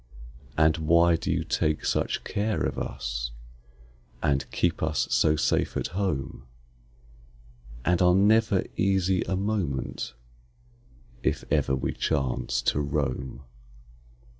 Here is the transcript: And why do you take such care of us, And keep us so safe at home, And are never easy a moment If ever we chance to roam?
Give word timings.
And 0.57 0.77
why 0.79 1.15
do 1.15 1.31
you 1.31 1.43
take 1.43 1.85
such 1.85 2.23
care 2.23 2.63
of 2.63 2.79
us, 2.79 3.29
And 4.23 4.49
keep 4.49 4.81
us 4.81 5.07
so 5.11 5.35
safe 5.35 5.77
at 5.77 5.89
home, 5.89 6.47
And 7.85 8.01
are 8.01 8.15
never 8.15 8.63
easy 8.75 9.21
a 9.25 9.35
moment 9.35 10.15
If 11.21 11.43
ever 11.51 11.75
we 11.75 11.91
chance 11.93 12.63
to 12.63 12.79
roam? 12.81 13.43